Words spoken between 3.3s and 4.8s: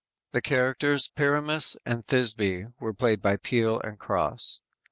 Peele and Crosse.